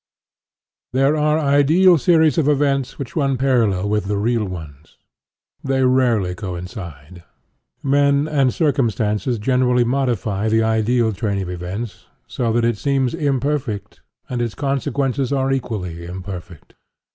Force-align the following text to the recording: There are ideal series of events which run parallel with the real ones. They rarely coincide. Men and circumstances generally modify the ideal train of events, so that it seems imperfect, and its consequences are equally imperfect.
There 0.93 1.15
are 1.15 1.37
ideal 1.37 1.99
series 1.99 2.39
of 2.39 2.47
events 2.47 2.97
which 2.97 3.15
run 3.15 3.37
parallel 3.37 3.87
with 3.87 4.05
the 4.05 4.17
real 4.17 4.45
ones. 4.45 4.97
They 5.63 5.85
rarely 5.85 6.33
coincide. 6.33 7.21
Men 7.83 8.27
and 8.27 8.51
circumstances 8.51 9.37
generally 9.37 9.83
modify 9.83 10.49
the 10.49 10.63
ideal 10.63 11.13
train 11.13 11.39
of 11.43 11.51
events, 11.51 12.07
so 12.25 12.51
that 12.51 12.65
it 12.65 12.79
seems 12.79 13.13
imperfect, 13.13 14.01
and 14.27 14.41
its 14.41 14.55
consequences 14.55 15.31
are 15.31 15.51
equally 15.51 16.03
imperfect. 16.03 16.73